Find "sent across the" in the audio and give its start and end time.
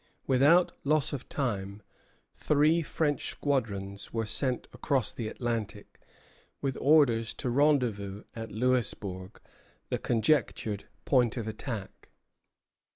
4.25-5.27